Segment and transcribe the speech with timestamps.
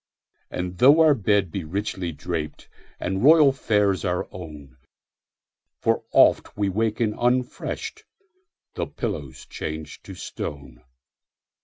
[0.49, 4.75] And tho our bed be richly drapedAnd royal fares our own,
[5.77, 10.83] For oft we waken unrefreshed—The pillow's changed to stone!